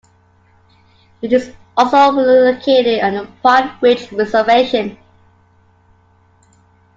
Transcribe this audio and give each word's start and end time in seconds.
It 1.21 1.31
is 1.31 1.53
also 1.77 2.09
located 2.21 3.03
on 3.03 3.13
the 3.13 3.31
Pine 3.43 3.71
Ridge 3.81 4.11
Reservation. 4.11 4.97